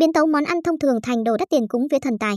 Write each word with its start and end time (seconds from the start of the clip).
biến 0.00 0.12
tấu 0.12 0.26
món 0.26 0.44
ăn 0.44 0.58
thông 0.64 0.78
thường 0.78 0.98
thành 1.02 1.24
đồ 1.24 1.36
đắt 1.36 1.48
tiền 1.50 1.68
cúng 1.68 1.86
vía 1.90 1.98
thần 1.98 2.18
tài. 2.20 2.34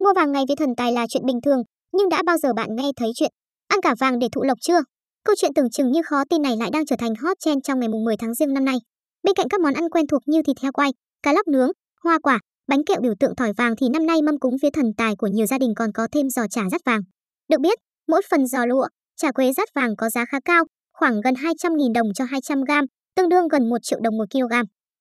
Mua 0.00 0.12
vàng 0.16 0.32
ngày 0.32 0.44
vía 0.48 0.54
thần 0.58 0.74
tài 0.76 0.92
là 0.92 1.06
chuyện 1.08 1.26
bình 1.26 1.40
thường, 1.40 1.62
nhưng 1.92 2.08
đã 2.08 2.22
bao 2.26 2.38
giờ 2.38 2.52
bạn 2.52 2.68
nghe 2.76 2.90
thấy 2.96 3.10
chuyện 3.14 3.32
ăn 3.70 3.80
cả 3.82 3.94
vàng 4.00 4.18
để 4.18 4.28
thụ 4.32 4.42
lộc 4.42 4.58
chưa? 4.60 4.80
Câu 5.24 5.36
chuyện 5.38 5.54
tưởng 5.54 5.70
chừng 5.70 5.92
như 5.92 6.00
khó 6.04 6.24
tin 6.30 6.42
này 6.42 6.56
lại 6.56 6.70
đang 6.72 6.86
trở 6.86 6.96
thành 6.98 7.14
hot 7.14 7.36
trend 7.40 7.58
trong 7.64 7.80
ngày 7.80 7.88
10 7.88 8.16
tháng 8.16 8.34
riêng 8.34 8.54
năm 8.54 8.64
nay. 8.64 8.76
Bên 9.22 9.34
cạnh 9.34 9.48
các 9.48 9.60
món 9.60 9.74
ăn 9.74 9.90
quen 9.90 10.06
thuộc 10.06 10.22
như 10.26 10.42
thịt 10.42 10.56
heo 10.62 10.72
quay, 10.72 10.90
cá 11.22 11.32
lóc 11.32 11.48
nướng, 11.48 11.70
hoa 12.04 12.18
quả, 12.22 12.40
bánh 12.68 12.84
kẹo 12.84 13.00
biểu 13.02 13.14
tượng 13.20 13.34
thỏi 13.36 13.52
vàng 13.52 13.74
thì 13.76 13.88
năm 13.92 14.06
nay 14.06 14.22
mâm 14.22 14.38
cúng 14.38 14.56
vía 14.62 14.70
thần 14.70 14.86
tài 14.96 15.16
của 15.16 15.26
nhiều 15.26 15.46
gia 15.46 15.58
đình 15.58 15.72
còn 15.76 15.92
có 15.92 16.08
thêm 16.12 16.30
giò 16.30 16.42
chả 16.50 16.62
rắt 16.72 16.80
vàng. 16.84 17.00
Được 17.48 17.60
biết, 17.60 17.78
mỗi 18.08 18.22
phần 18.30 18.46
giò 18.46 18.66
lụa, 18.66 18.86
chả 19.16 19.32
quế 19.32 19.52
rắt 19.52 19.68
vàng 19.74 19.96
có 19.96 20.10
giá 20.10 20.24
khá 20.24 20.38
cao, 20.44 20.64
khoảng 20.92 21.20
gần 21.20 21.34
200.000 21.34 21.92
đồng 21.92 22.06
cho 22.14 22.24
200 22.24 22.64
gram, 22.64 22.84
tương 23.16 23.28
đương 23.28 23.48
gần 23.48 23.68
1 23.68 23.78
triệu 23.82 24.00
đồng 24.02 24.18
một 24.18 24.24
kg. 24.32 24.54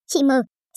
Chị 0.07 0.23
M, 0.23 0.31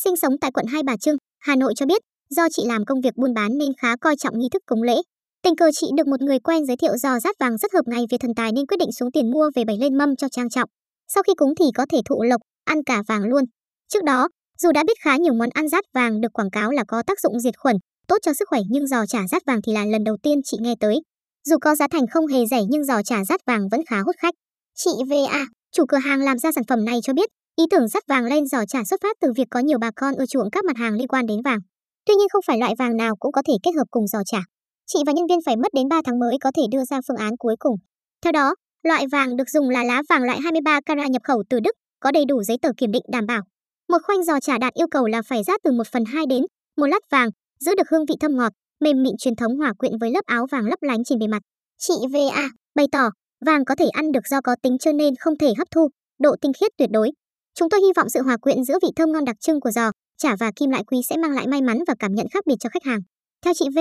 sinh 0.04 0.16
sống 0.16 0.38
tại 0.40 0.50
quận 0.50 0.66
Hai 0.66 0.82
Bà 0.82 0.96
Trưng, 0.96 1.16
Hà 1.40 1.56
Nội 1.56 1.72
cho 1.76 1.86
biết, 1.86 2.02
do 2.30 2.48
chị 2.52 2.62
làm 2.66 2.84
công 2.84 3.00
việc 3.00 3.16
buôn 3.16 3.34
bán 3.34 3.58
nên 3.58 3.72
khá 3.78 3.96
coi 4.00 4.16
trọng 4.16 4.38
nghi 4.38 4.48
thức 4.52 4.62
cúng 4.66 4.82
lễ. 4.82 4.94
Tình 5.42 5.56
cờ 5.56 5.70
chị 5.74 5.86
được 5.96 6.06
một 6.06 6.20
người 6.20 6.38
quen 6.38 6.66
giới 6.66 6.76
thiệu 6.76 6.96
giò 6.96 7.20
rát 7.20 7.38
vàng 7.40 7.58
rất 7.58 7.72
hợp 7.74 7.82
ngày 7.86 8.04
về 8.10 8.18
thần 8.18 8.34
tài 8.36 8.52
nên 8.52 8.66
quyết 8.66 8.76
định 8.76 8.92
xuống 8.92 9.12
tiền 9.12 9.30
mua 9.30 9.50
về 9.54 9.64
bày 9.64 9.76
lên 9.80 9.98
mâm 9.98 10.16
cho 10.16 10.28
trang 10.28 10.50
trọng. 10.50 10.68
Sau 11.14 11.22
khi 11.22 11.32
cúng 11.36 11.54
thì 11.58 11.64
có 11.74 11.86
thể 11.92 11.98
thụ 12.04 12.22
lộc, 12.22 12.40
ăn 12.64 12.84
cả 12.86 13.02
vàng 13.08 13.24
luôn. 13.24 13.44
Trước 13.88 14.04
đó, 14.04 14.28
dù 14.58 14.72
đã 14.72 14.84
biết 14.86 14.96
khá 15.00 15.16
nhiều 15.16 15.34
món 15.34 15.48
ăn 15.54 15.68
rát 15.68 15.84
vàng 15.94 16.20
được 16.20 16.32
quảng 16.32 16.50
cáo 16.50 16.70
là 16.70 16.84
có 16.88 17.02
tác 17.06 17.20
dụng 17.20 17.40
diệt 17.40 17.58
khuẩn, 17.58 17.76
tốt 18.08 18.16
cho 18.22 18.32
sức 18.32 18.48
khỏe 18.48 18.60
nhưng 18.70 18.86
giò 18.86 19.06
chả 19.06 19.26
rát 19.30 19.42
vàng 19.46 19.60
thì 19.66 19.72
là 19.72 19.84
lần 19.84 20.04
đầu 20.04 20.16
tiên 20.22 20.40
chị 20.44 20.56
nghe 20.60 20.74
tới. 20.80 21.00
Dù 21.48 21.56
có 21.60 21.74
giá 21.74 21.88
thành 21.88 22.06
không 22.06 22.26
hề 22.26 22.46
rẻ 22.50 22.60
nhưng 22.68 22.84
giò 22.84 23.02
chả 23.02 23.24
rát 23.24 23.40
vàng 23.46 23.68
vẫn 23.70 23.80
khá 23.86 24.00
hút 24.00 24.16
khách. 24.18 24.34
Chị 24.74 24.90
VA, 25.08 25.44
chủ 25.72 25.84
cửa 25.88 25.96
hàng 25.96 26.20
làm 26.20 26.38
ra 26.38 26.52
sản 26.52 26.64
phẩm 26.68 26.84
này 26.84 26.98
cho 27.02 27.12
biết, 27.12 27.28
ý 27.56 27.64
tưởng 27.70 27.88
dắt 27.88 28.02
vàng 28.08 28.24
lên 28.24 28.46
giỏ 28.46 28.58
trả 28.68 28.84
xuất 28.84 29.00
phát 29.02 29.16
từ 29.20 29.32
việc 29.36 29.48
có 29.50 29.60
nhiều 29.60 29.78
bà 29.78 29.90
con 29.96 30.14
ưa 30.14 30.26
chuộng 30.26 30.50
các 30.50 30.64
mặt 30.64 30.76
hàng 30.76 30.94
liên 30.94 31.08
quan 31.08 31.26
đến 31.26 31.42
vàng. 31.44 31.58
Tuy 32.06 32.14
nhiên 32.14 32.28
không 32.32 32.42
phải 32.46 32.58
loại 32.58 32.74
vàng 32.78 32.96
nào 32.96 33.16
cũng 33.16 33.32
có 33.32 33.42
thể 33.48 33.54
kết 33.62 33.70
hợp 33.76 33.86
cùng 33.90 34.06
giò 34.06 34.18
chả. 34.26 34.38
Chị 34.86 34.98
và 35.06 35.12
nhân 35.12 35.26
viên 35.26 35.38
phải 35.46 35.56
mất 35.56 35.74
đến 35.74 35.88
3 35.88 36.00
tháng 36.04 36.18
mới 36.18 36.36
có 36.40 36.50
thể 36.56 36.62
đưa 36.70 36.84
ra 36.84 37.00
phương 37.08 37.16
án 37.16 37.36
cuối 37.36 37.56
cùng. 37.58 37.76
Theo 38.24 38.32
đó, 38.32 38.54
loại 38.82 39.06
vàng 39.12 39.36
được 39.36 39.50
dùng 39.50 39.68
là 39.68 39.84
lá 39.84 40.02
vàng 40.08 40.22
loại 40.22 40.40
23 40.40 40.80
carat 40.86 41.10
nhập 41.10 41.22
khẩu 41.24 41.42
từ 41.50 41.60
Đức, 41.60 41.74
có 42.00 42.10
đầy 42.10 42.24
đủ 42.24 42.42
giấy 42.42 42.56
tờ 42.62 42.68
kiểm 42.76 42.92
định 42.92 43.02
đảm 43.12 43.26
bảo. 43.26 43.42
Một 43.88 43.98
khoanh 44.06 44.24
giò 44.24 44.40
chả 44.40 44.58
đạt 44.58 44.74
yêu 44.74 44.86
cầu 44.90 45.06
là 45.06 45.22
phải 45.22 45.42
rát 45.44 45.60
từ 45.64 45.72
1 45.72 45.86
phần 45.92 46.04
2 46.04 46.26
đến 46.26 46.42
một 46.76 46.86
lát 46.86 47.00
vàng, 47.10 47.28
giữ 47.60 47.74
được 47.74 47.88
hương 47.90 48.04
vị 48.08 48.14
thơm 48.20 48.36
ngọt, 48.36 48.52
mềm 48.80 49.02
mịn 49.02 49.16
truyền 49.18 49.36
thống 49.36 49.56
hòa 49.56 49.72
quyện 49.78 49.92
với 50.00 50.10
lớp 50.10 50.24
áo 50.26 50.46
vàng 50.50 50.64
lấp 50.64 50.78
lánh 50.82 51.04
trên 51.04 51.18
bề 51.18 51.26
mặt. 51.26 51.42
Chị 51.78 51.94
VA 52.12 52.48
bày 52.74 52.86
tỏ, 52.92 53.10
vàng 53.46 53.64
có 53.64 53.74
thể 53.74 53.86
ăn 53.92 54.12
được 54.12 54.26
do 54.30 54.40
có 54.40 54.56
tính 54.62 54.78
cho 54.78 54.92
nên 54.92 55.14
không 55.16 55.38
thể 55.38 55.52
hấp 55.58 55.68
thu, 55.70 55.88
độ 56.18 56.36
tinh 56.40 56.52
khiết 56.60 56.72
tuyệt 56.78 56.88
đối. 56.92 57.10
Chúng 57.54 57.68
tôi 57.68 57.80
hy 57.80 57.92
vọng 57.96 58.08
sự 58.10 58.22
hòa 58.22 58.36
quyện 58.36 58.64
giữa 58.64 58.78
vị 58.82 58.88
thơm 58.96 59.12
ngon 59.12 59.24
đặc 59.24 59.36
trưng 59.40 59.60
của 59.60 59.70
giò, 59.70 59.90
chả 60.18 60.36
và 60.40 60.50
kim 60.56 60.70
loại 60.70 60.84
quý 60.84 60.98
sẽ 61.08 61.16
mang 61.16 61.32
lại 61.32 61.46
may 61.46 61.62
mắn 61.62 61.78
và 61.86 61.94
cảm 61.98 62.14
nhận 62.14 62.26
khác 62.32 62.46
biệt 62.46 62.54
cho 62.60 62.68
khách 62.68 62.84
hàng. 62.84 63.00
Theo 63.44 63.54
chị 63.54 63.64
V, 63.76 63.78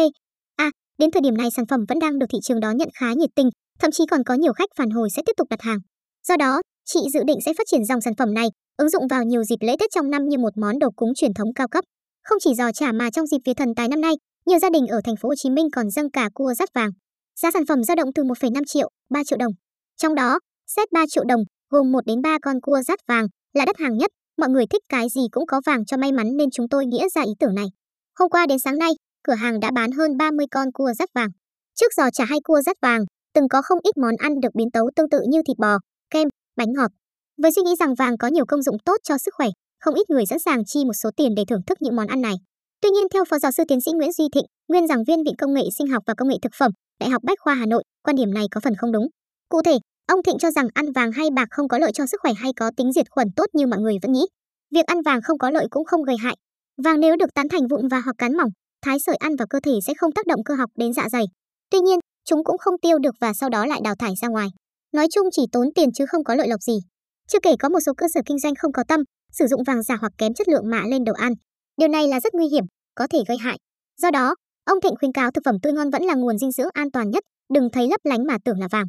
à, 0.55 0.71
đến 0.97 1.11
thời 1.11 1.21
điểm 1.21 1.37
này 1.37 1.49
sản 1.55 1.65
phẩm 1.69 1.79
vẫn 1.89 1.99
đang 1.99 2.19
được 2.19 2.25
thị 2.31 2.39
trường 2.43 2.59
đón 2.59 2.77
nhận 2.77 2.89
khá 2.99 3.13
nhiệt 3.13 3.29
tình, 3.35 3.49
thậm 3.79 3.91
chí 3.91 4.03
còn 4.11 4.23
có 4.23 4.33
nhiều 4.33 4.53
khách 4.53 4.69
phản 4.77 4.89
hồi 4.89 5.09
sẽ 5.15 5.21
tiếp 5.25 5.33
tục 5.37 5.47
đặt 5.49 5.61
hàng. 5.61 5.79
Do 6.27 6.37
đó, 6.37 6.61
chị 6.85 6.99
dự 7.13 7.19
định 7.27 7.37
sẽ 7.45 7.53
phát 7.57 7.67
triển 7.67 7.85
dòng 7.85 8.01
sản 8.01 8.13
phẩm 8.17 8.33
này, 8.33 8.47
ứng 8.77 8.89
dụng 8.89 9.07
vào 9.07 9.23
nhiều 9.23 9.43
dịp 9.43 9.57
lễ 9.61 9.75
Tết 9.79 9.89
trong 9.95 10.09
năm 10.09 10.21
như 10.27 10.37
một 10.37 10.57
món 10.57 10.79
đồ 10.79 10.89
cúng 10.95 11.13
truyền 11.15 11.33
thống 11.33 11.53
cao 11.55 11.67
cấp. 11.67 11.83
Không 12.23 12.37
chỉ 12.41 12.55
giò 12.57 12.71
chả 12.71 12.91
mà 12.91 13.09
trong 13.09 13.27
dịp 13.27 13.37
vía 13.45 13.53
thần 13.53 13.69
tài 13.75 13.87
năm 13.87 14.01
nay, 14.01 14.13
nhiều 14.45 14.59
gia 14.59 14.69
đình 14.69 14.87
ở 14.87 15.01
thành 15.03 15.15
phố 15.21 15.29
Hồ 15.29 15.35
Chí 15.37 15.49
Minh 15.49 15.67
còn 15.75 15.89
dâng 15.89 16.11
cả 16.11 16.29
cua 16.33 16.53
rát 16.53 16.69
vàng. 16.73 16.89
Giá 17.41 17.51
sản 17.51 17.65
phẩm 17.65 17.83
dao 17.83 17.95
động 17.95 18.09
từ 18.15 18.23
1,5 18.23 18.61
triệu, 18.67 18.89
3 19.09 19.23
triệu 19.23 19.37
đồng. 19.37 19.51
Trong 19.97 20.15
đó, 20.15 20.39
set 20.67 20.91
3 20.91 21.05
triệu 21.09 21.23
đồng 21.23 21.41
gồm 21.69 21.91
1 21.91 22.05
đến 22.05 22.21
3 22.21 22.37
con 22.41 22.61
cua 22.61 22.81
rát 22.87 22.99
vàng 23.07 23.27
là 23.53 23.65
đắt 23.65 23.77
hàng 23.77 23.97
nhất, 23.97 24.11
mọi 24.37 24.49
người 24.49 24.65
thích 24.67 24.81
cái 24.89 25.07
gì 25.09 25.21
cũng 25.31 25.45
có 25.45 25.61
vàng 25.65 25.85
cho 25.85 25.97
may 25.97 26.11
mắn 26.11 26.37
nên 26.37 26.51
chúng 26.51 26.69
tôi 26.69 26.85
nghĩa 26.85 27.09
ra 27.09 27.21
ý 27.21 27.31
tưởng 27.39 27.55
này. 27.55 27.65
Hôm 28.19 28.29
qua 28.29 28.45
đến 28.47 28.59
sáng 28.59 28.77
nay, 28.77 28.91
cửa 29.23 29.33
hàng 29.33 29.59
đã 29.59 29.71
bán 29.75 29.91
hơn 29.91 30.17
30 30.17 30.45
con 30.51 30.71
cua 30.71 30.93
rắt 30.99 31.09
vàng. 31.15 31.29
Trước 31.75 31.93
giò 31.97 32.09
chả 32.13 32.25
hay 32.25 32.39
cua 32.43 32.61
rắt 32.61 32.77
vàng, 32.81 33.01
từng 33.33 33.47
có 33.49 33.61
không 33.61 33.79
ít 33.83 33.97
món 33.97 34.15
ăn 34.17 34.39
được 34.41 34.55
biến 34.55 34.71
tấu 34.71 34.89
tương 34.95 35.09
tự 35.09 35.21
như 35.29 35.41
thịt 35.47 35.57
bò, 35.57 35.77
kem, 36.09 36.27
bánh 36.55 36.73
ngọt. 36.73 36.91
Với 37.41 37.51
suy 37.51 37.61
nghĩ 37.61 37.75
rằng 37.79 37.95
vàng 37.95 38.17
có 38.17 38.27
nhiều 38.27 38.45
công 38.47 38.63
dụng 38.63 38.77
tốt 38.85 38.97
cho 39.03 39.17
sức 39.17 39.33
khỏe, 39.37 39.47
không 39.79 39.95
ít 39.95 40.09
người 40.09 40.25
sẵn 40.25 40.39
sàng 40.39 40.65
chi 40.65 40.85
một 40.85 40.93
số 40.93 41.09
tiền 41.17 41.35
để 41.35 41.43
thưởng 41.47 41.61
thức 41.67 41.77
những 41.81 41.95
món 41.95 42.07
ăn 42.07 42.21
này. 42.21 42.35
Tuy 42.81 42.89
nhiên 42.89 43.07
theo 43.13 43.25
phó 43.25 43.39
giáo 43.39 43.51
sư 43.51 43.63
tiến 43.67 43.81
sĩ 43.81 43.91
Nguyễn 43.91 44.11
Duy 44.11 44.25
Thịnh, 44.33 44.45
nguyên 44.67 44.87
giảng 44.87 45.03
viên 45.07 45.23
Viện 45.23 45.35
Công 45.37 45.53
nghệ 45.53 45.63
Sinh 45.77 45.87
học 45.87 46.03
và 46.07 46.13
Công 46.17 46.27
nghệ 46.27 46.35
thực 46.41 46.51
phẩm, 46.59 46.71
Đại 46.99 47.09
học 47.09 47.23
Bách 47.23 47.39
khoa 47.39 47.53
Hà 47.53 47.65
Nội, 47.65 47.83
quan 48.03 48.15
điểm 48.15 48.33
này 48.33 48.45
có 48.51 48.61
phần 48.63 48.75
không 48.75 48.91
đúng. 48.91 49.07
Cụ 49.49 49.61
thể, 49.61 49.77
ông 50.11 50.23
Thịnh 50.23 50.37
cho 50.37 50.51
rằng 50.51 50.67
ăn 50.73 50.91
vàng 50.91 51.11
hay 51.11 51.29
bạc 51.35 51.47
không 51.51 51.67
có 51.67 51.77
lợi 51.77 51.91
cho 51.93 52.05
sức 52.05 52.21
khỏe 52.21 52.33
hay 52.33 52.51
có 52.59 52.71
tính 52.77 52.93
diệt 52.93 53.09
khuẩn 53.09 53.27
tốt 53.35 53.45
như 53.53 53.67
mọi 53.67 53.79
người 53.79 53.95
vẫn 54.01 54.11
nghĩ. 54.11 54.25
Việc 54.75 54.85
ăn 54.85 55.01
vàng 55.01 55.21
không 55.21 55.37
có 55.37 55.49
lợi 55.49 55.67
cũng 55.69 55.85
không 55.85 56.03
gây 56.03 56.17
hại. 56.17 56.35
Vàng 56.83 56.99
nếu 56.99 57.15
được 57.15 57.33
tán 57.33 57.49
thành 57.49 57.67
vụn 57.67 57.87
và 57.87 57.99
hoặc 57.99 58.15
cán 58.17 58.37
mỏng, 58.37 58.49
thái 58.81 58.97
sợi 59.05 59.15
ăn 59.15 59.35
vào 59.35 59.47
cơ 59.49 59.59
thể 59.65 59.71
sẽ 59.87 59.93
không 59.93 60.11
tác 60.11 60.27
động 60.27 60.43
cơ 60.43 60.55
học 60.55 60.69
đến 60.75 60.93
dạ 60.93 61.09
dày. 61.11 61.23
Tuy 61.69 61.79
nhiên, 61.79 61.99
chúng 62.25 62.43
cũng 62.43 62.57
không 62.57 62.75
tiêu 62.81 62.97
được 62.99 63.15
và 63.19 63.33
sau 63.33 63.49
đó 63.49 63.65
lại 63.65 63.81
đào 63.83 63.95
thải 63.99 64.13
ra 64.21 64.27
ngoài. 64.27 64.47
Nói 64.93 65.07
chung 65.11 65.27
chỉ 65.31 65.41
tốn 65.51 65.67
tiền 65.75 65.89
chứ 65.93 66.05
không 66.05 66.23
có 66.23 66.35
lợi 66.35 66.47
lộc 66.47 66.61
gì. 66.61 66.79
Chưa 67.27 67.39
kể 67.43 67.55
có 67.59 67.69
một 67.69 67.79
số 67.85 67.93
cơ 67.97 68.07
sở 68.13 68.21
kinh 68.25 68.39
doanh 68.39 68.55
không 68.55 68.71
có 68.71 68.83
tâm, 68.87 68.99
sử 69.31 69.47
dụng 69.47 69.63
vàng 69.67 69.83
giả 69.83 69.95
hoặc 70.01 70.11
kém 70.17 70.33
chất 70.33 70.47
lượng 70.47 70.69
mạ 70.69 70.83
lên 70.87 71.03
đồ 71.03 71.13
ăn. 71.13 71.33
Điều 71.77 71.87
này 71.87 72.07
là 72.07 72.19
rất 72.19 72.33
nguy 72.33 72.47
hiểm, 72.47 72.63
có 72.95 73.07
thể 73.07 73.19
gây 73.27 73.37
hại. 73.37 73.57
Do 74.01 74.11
đó, 74.11 74.35
ông 74.65 74.81
Thịnh 74.81 74.95
khuyến 74.99 75.11
cáo 75.11 75.31
thực 75.31 75.41
phẩm 75.45 75.55
tươi 75.63 75.73
ngon 75.73 75.89
vẫn 75.89 76.03
là 76.03 76.15
nguồn 76.15 76.37
dinh 76.37 76.51
dưỡng 76.51 76.69
an 76.73 76.91
toàn 76.91 77.09
nhất, 77.09 77.23
đừng 77.53 77.69
thấy 77.73 77.87
lấp 77.87 78.01
lánh 78.03 78.27
mà 78.27 78.37
tưởng 78.45 78.59
là 78.59 78.67
vàng. 78.71 78.85